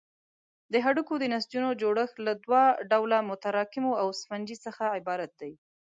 د 0.71 0.73
هډوکو 0.85 1.13
د 1.19 1.23
نسجونو 1.33 1.69
جوړښت 1.81 2.15
له 2.27 2.33
دوه 2.43 2.63
ډوله 2.91 3.17
متراکمو 3.29 3.91
او 4.01 4.07
سفنجي 4.19 4.57
څخه 4.65 4.83
عبارت 4.97 5.31
دی. 5.41 5.53